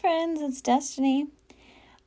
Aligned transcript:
friends, 0.00 0.40
it's 0.40 0.60
Destiny. 0.60 1.26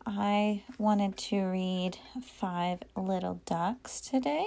I 0.06 0.64
wanted 0.78 1.18
to 1.18 1.42
read 1.44 1.98
Five 2.22 2.80
Little 2.96 3.42
Ducks 3.46 4.02
today. 4.02 4.46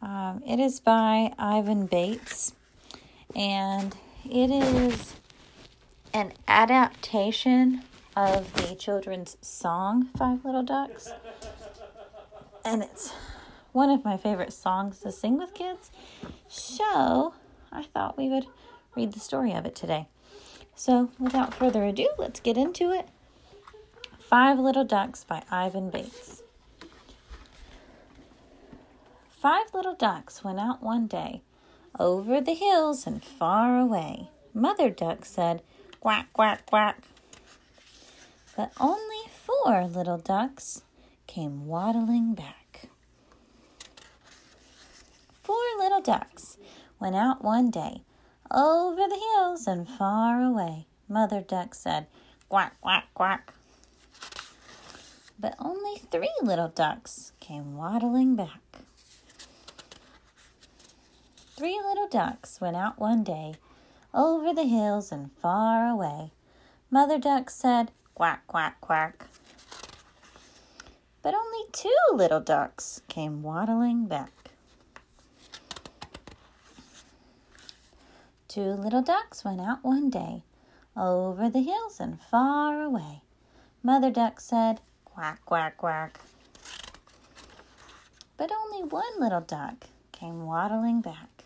Um, 0.00 0.42
it 0.46 0.58
is 0.58 0.80
by 0.80 1.32
Ivan 1.38 1.86
Bates, 1.86 2.54
and 3.34 3.94
it 4.24 4.50
is 4.50 5.14
an 6.12 6.32
adaptation 6.48 7.82
of 8.16 8.52
the 8.54 8.74
children's 8.74 9.36
song 9.40 10.08
Five 10.16 10.44
Little 10.44 10.64
Ducks. 10.64 11.10
And 12.64 12.82
it's 12.82 13.12
one 13.72 13.90
of 13.90 14.04
my 14.04 14.16
favorite 14.16 14.52
songs 14.52 14.98
to 15.00 15.12
sing 15.12 15.38
with 15.38 15.54
kids. 15.54 15.90
So 16.48 17.34
I 17.70 17.82
thought 17.82 18.18
we 18.18 18.28
would 18.28 18.46
read 18.96 19.12
the 19.12 19.20
story 19.20 19.52
of 19.52 19.64
it 19.64 19.74
today. 19.74 20.08
So, 20.74 21.10
without 21.18 21.54
further 21.54 21.84
ado, 21.84 22.08
let's 22.18 22.40
get 22.40 22.56
into 22.56 22.90
it. 22.90 23.08
Five 24.18 24.58
Little 24.58 24.84
Ducks 24.84 25.24
by 25.24 25.42
Ivan 25.50 25.90
Bates. 25.90 26.42
Five 29.30 29.74
little 29.74 29.94
ducks 29.94 30.44
went 30.44 30.58
out 30.60 30.82
one 30.82 31.06
day 31.06 31.42
over 31.98 32.40
the 32.40 32.54
hills 32.54 33.06
and 33.06 33.22
far 33.22 33.78
away. 33.78 34.30
Mother 34.54 34.88
Duck 34.88 35.24
said, 35.24 35.62
Quack, 36.00 36.32
quack, 36.32 36.64
quack. 36.66 37.02
But 38.56 38.72
only 38.80 39.28
four 39.44 39.86
little 39.86 40.18
ducks 40.18 40.82
came 41.26 41.66
waddling 41.66 42.34
back. 42.34 42.88
Four 45.42 45.62
little 45.78 46.00
ducks 46.00 46.56
went 47.00 47.16
out 47.16 47.42
one 47.42 47.70
day 47.70 48.02
over 48.52 49.08
the 49.08 49.20
hills 49.34 49.66
and 49.66 49.88
far 49.88 50.42
away. 50.42 50.86
Mother 51.08 51.40
Duck 51.40 51.74
said, 51.74 52.06
Quack, 52.48 52.78
quack, 52.80 53.08
quack. 53.14 53.54
But 55.38 55.54
only 55.58 55.98
three 56.10 56.32
little 56.42 56.68
ducks 56.68 57.32
came 57.40 57.76
waddling 57.76 58.36
back. 58.36 58.60
Three 61.56 61.80
little 61.82 62.08
ducks 62.08 62.60
went 62.60 62.76
out 62.76 62.98
one 62.98 63.24
day 63.24 63.54
over 64.14 64.52
the 64.52 64.64
hills 64.64 65.10
and 65.10 65.30
far 65.40 65.88
away. 65.88 66.32
Mother 66.90 67.18
Duck 67.18 67.48
said, 67.48 67.90
Quack, 68.14 68.46
quack, 68.46 68.80
quack. 68.80 69.26
But 71.22 71.34
only 71.34 71.70
two 71.72 71.96
little 72.12 72.40
ducks 72.40 73.00
came 73.08 73.42
waddling 73.42 74.06
back. 74.06 74.41
Two 78.52 78.74
little 78.74 79.00
ducks 79.00 79.46
went 79.46 79.62
out 79.62 79.82
one 79.82 80.10
day 80.10 80.42
over 80.94 81.48
the 81.48 81.62
hills 81.62 81.98
and 81.98 82.20
far 82.20 82.82
away. 82.82 83.22
Mother 83.82 84.10
Duck 84.10 84.40
said, 84.40 84.82
Quack, 85.06 85.42
quack, 85.46 85.78
quack. 85.78 86.20
But 88.36 88.52
only 88.52 88.86
one 88.86 89.18
little 89.18 89.40
duck 89.40 89.86
came 90.12 90.44
waddling 90.44 91.00
back. 91.00 91.44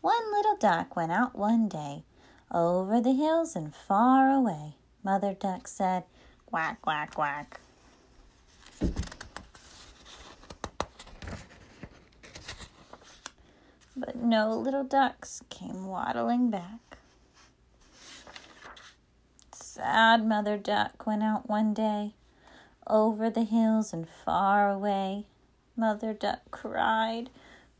One 0.00 0.30
little 0.30 0.56
duck 0.60 0.94
went 0.94 1.10
out 1.10 1.34
one 1.34 1.66
day 1.66 2.04
over 2.52 3.00
the 3.00 3.14
hills 3.14 3.56
and 3.56 3.74
far 3.74 4.30
away. 4.30 4.76
Mother 5.02 5.34
Duck 5.34 5.66
said, 5.66 6.04
Quack, 6.46 6.80
quack, 6.82 7.16
quack. 7.16 7.58
but 13.96 14.16
no 14.32 14.48
little 14.48 14.82
ducks 14.82 15.42
came 15.50 15.84
waddling 15.84 16.50
back. 16.50 16.96
Sad 19.52 20.26
Mother 20.26 20.56
Duck 20.56 21.06
went 21.06 21.22
out 21.22 21.50
one 21.50 21.74
day 21.74 22.14
over 22.86 23.28
the 23.28 23.44
hills 23.44 23.92
and 23.92 24.08
far 24.08 24.70
away. 24.70 25.26
Mother 25.76 26.14
Duck 26.14 26.50
cried, 26.50 27.28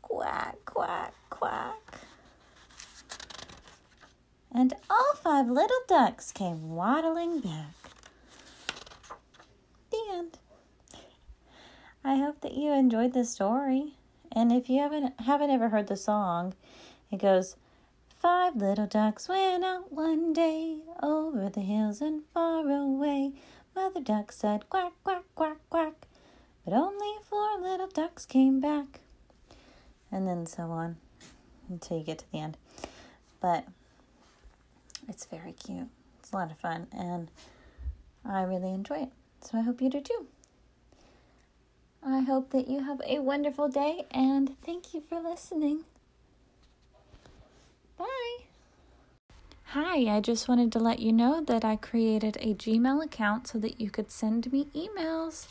Quack, 0.03 0.57
quack, 0.63 1.15
quack. 1.31 2.01
And 4.53 4.75
all 4.91 5.15
five 5.23 5.49
little 5.49 5.81
ducks 5.87 6.31
came 6.31 6.75
waddling 6.75 7.39
back. 7.39 7.73
The 9.89 9.97
end. 10.11 10.37
I 12.03 12.17
hope 12.17 12.41
that 12.41 12.53
you 12.53 12.71
enjoyed 12.73 13.13
the 13.13 13.25
story. 13.25 13.95
And 14.35 14.51
if 14.51 14.69
you 14.69 14.79
haven't 14.79 15.19
haven't 15.21 15.51
ever 15.51 15.69
heard 15.69 15.87
the 15.87 15.95
song, 15.95 16.53
it 17.11 17.17
goes 17.21 17.55
Five 18.23 18.55
little 18.55 18.87
ducks 18.87 19.27
went 19.27 19.65
out 19.65 19.91
one 19.91 20.31
day 20.31 20.77
over 21.01 21.49
the 21.49 21.59
hills 21.59 21.99
and 21.99 22.23
far 22.33 22.65
away. 22.69 23.33
Mother 23.75 23.99
duck 23.99 24.31
said 24.31 24.69
quack, 24.69 24.93
quack, 25.03 25.23
quack, 25.35 25.57
quack. 25.69 26.07
But 26.63 26.73
only 26.73 27.15
four 27.29 27.59
little 27.59 27.87
ducks 27.87 28.25
came 28.25 28.61
back. 28.61 29.01
And 30.09 30.25
then 30.25 30.45
so 30.45 30.71
on 30.71 30.95
until 31.67 31.97
you 31.97 32.05
get 32.05 32.19
to 32.19 32.31
the 32.31 32.39
end. 32.39 32.57
But 33.41 33.65
it's 35.09 35.25
very 35.25 35.51
cute. 35.51 35.89
It's 36.19 36.31
a 36.31 36.37
lot 36.37 36.49
of 36.49 36.57
fun 36.57 36.87
and 36.93 37.29
I 38.23 38.43
really 38.43 38.71
enjoy 38.71 39.01
it. 39.01 39.09
So 39.41 39.57
I 39.57 39.63
hope 39.63 39.81
you 39.81 39.89
do 39.89 39.99
too. 39.99 40.27
I 42.05 42.19
hope 42.19 42.49
that 42.51 42.67
you 42.67 42.83
have 42.83 43.01
a 43.07 43.19
wonderful 43.19 43.69
day 43.69 44.05
and 44.11 44.57
thank 44.65 44.93
you 44.93 45.01
for 45.01 45.21
listening. 45.21 45.85
Bye. 47.97 48.43
Hi, 49.67 50.15
I 50.15 50.19
just 50.19 50.49
wanted 50.49 50.71
to 50.73 50.79
let 50.79 50.99
you 50.99 51.13
know 51.13 51.41
that 51.41 51.63
I 51.63 51.77
created 51.77 52.37
a 52.41 52.53
Gmail 52.53 53.03
account 53.03 53.47
so 53.47 53.57
that 53.59 53.79
you 53.79 53.89
could 53.89 54.11
send 54.11 54.51
me 54.51 54.67
emails. 54.75 55.47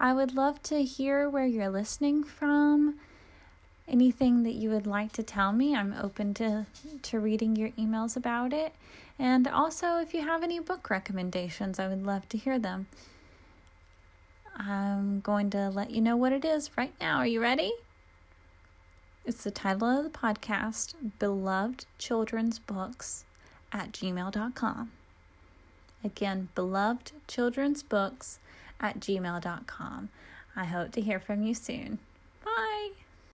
I 0.00 0.12
would 0.12 0.34
love 0.34 0.62
to 0.64 0.82
hear 0.82 1.30
where 1.30 1.46
you're 1.46 1.70
listening 1.70 2.24
from. 2.24 2.98
Anything 3.86 4.42
that 4.42 4.54
you 4.54 4.70
would 4.70 4.86
like 4.86 5.12
to 5.12 5.22
tell 5.22 5.52
me, 5.52 5.74
I'm 5.74 5.94
open 5.94 6.34
to, 6.34 6.66
to 7.02 7.20
reading 7.20 7.54
your 7.54 7.70
emails 7.70 8.16
about 8.16 8.52
it. 8.52 8.74
And 9.18 9.46
also, 9.46 9.98
if 9.98 10.12
you 10.12 10.22
have 10.22 10.42
any 10.42 10.58
book 10.58 10.90
recommendations, 10.90 11.78
I 11.78 11.86
would 11.86 12.04
love 12.04 12.28
to 12.30 12.38
hear 12.38 12.58
them. 12.58 12.88
I'm 14.56 15.20
going 15.20 15.50
to 15.50 15.70
let 15.70 15.90
you 15.90 16.00
know 16.00 16.16
what 16.16 16.32
it 16.32 16.44
is 16.44 16.70
right 16.76 16.94
now. 17.00 17.18
Are 17.18 17.26
you 17.26 17.40
ready? 17.40 17.72
It's 19.24 19.44
the 19.44 19.50
title 19.50 19.88
of 19.88 20.04
the 20.04 20.10
podcast 20.10 20.94
Beloved 21.18 21.86
Children's 21.98 22.58
Books 22.58 23.24
at 23.72 23.92
gmail.com. 23.92 24.90
Again, 26.04 26.48
beloved 26.54 27.12
children's 27.28 27.82
books 27.82 28.38
at 28.80 28.98
gmail.com. 28.98 30.08
I 30.56 30.64
hope 30.64 30.92
to 30.92 31.00
hear 31.00 31.20
from 31.20 31.42
you 31.42 31.54
soon. 31.54 31.98